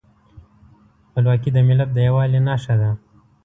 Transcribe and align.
خپلواکي 1.07 1.49
د 1.53 1.57
ملت 1.67 1.89
د 1.93 1.97
یووالي 2.07 2.39
نښه 2.47 2.75
ده. 2.81 2.89